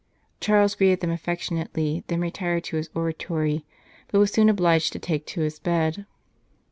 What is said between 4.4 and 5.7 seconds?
obliged to take to his